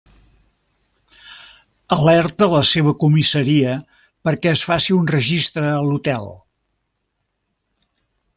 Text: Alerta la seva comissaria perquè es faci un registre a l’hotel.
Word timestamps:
Alerta 1.97 2.47
la 2.53 2.61
seva 2.69 2.93
comissaria 3.03 3.75
perquè 4.29 4.51
es 4.55 4.65
faci 4.71 4.97
un 4.97 5.07
registre 5.13 5.67
a 5.75 5.77
l’hotel. 5.91 6.31